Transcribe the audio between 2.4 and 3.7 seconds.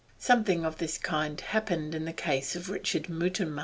of Richard Mutimer.